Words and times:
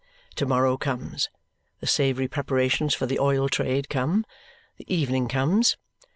To 0.37 0.47
morrow 0.47 0.77
comes, 0.77 1.29
the 1.79 1.85
savoury 1.85 2.27
preparations 2.27 2.95
for 2.95 3.05
the 3.05 3.19
Oil 3.19 3.47
Trade 3.49 3.87
come, 3.87 4.25
the 4.77 4.91
evening 4.91 5.27
comes. 5.27 5.77